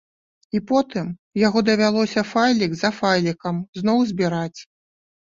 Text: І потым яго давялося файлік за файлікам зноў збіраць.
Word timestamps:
І 0.59 0.59
потым 0.69 1.09
яго 1.47 1.59
давялося 1.67 2.23
файлік 2.29 2.73
за 2.79 2.89
файлікам 3.01 3.55
зноў 3.81 4.01
збіраць. 4.13 4.59